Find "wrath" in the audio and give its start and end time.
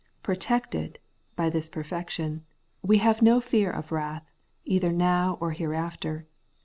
3.91-4.25